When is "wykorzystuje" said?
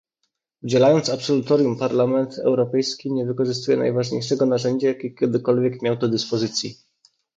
3.25-3.77